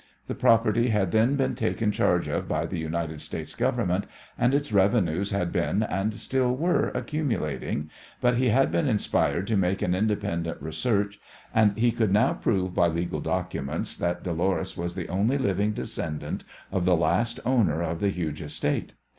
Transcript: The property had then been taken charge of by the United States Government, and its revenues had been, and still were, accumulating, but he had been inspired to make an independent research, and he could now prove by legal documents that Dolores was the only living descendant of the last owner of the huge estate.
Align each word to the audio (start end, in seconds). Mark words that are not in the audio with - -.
The 0.25 0.33
property 0.33 0.87
had 0.89 1.11
then 1.11 1.35
been 1.35 1.53
taken 1.53 1.91
charge 1.91 2.27
of 2.27 2.47
by 2.47 2.65
the 2.65 2.79
United 2.79 3.21
States 3.21 3.53
Government, 3.53 4.07
and 4.35 4.51
its 4.51 4.73
revenues 4.73 5.29
had 5.29 5.51
been, 5.51 5.83
and 5.83 6.11
still 6.15 6.55
were, 6.55 6.87
accumulating, 6.95 7.91
but 8.19 8.37
he 8.37 8.47
had 8.49 8.71
been 8.71 8.87
inspired 8.87 9.45
to 9.45 9.55
make 9.55 9.83
an 9.83 9.93
independent 9.93 10.59
research, 10.59 11.19
and 11.53 11.77
he 11.77 11.91
could 11.91 12.11
now 12.11 12.33
prove 12.33 12.73
by 12.73 12.87
legal 12.87 13.21
documents 13.21 13.95
that 13.95 14.23
Dolores 14.23 14.75
was 14.75 14.95
the 14.95 15.07
only 15.07 15.37
living 15.37 15.71
descendant 15.71 16.45
of 16.71 16.85
the 16.85 16.95
last 16.97 17.39
owner 17.45 17.83
of 17.83 17.99
the 17.99 18.09
huge 18.09 18.41
estate. 18.41 18.93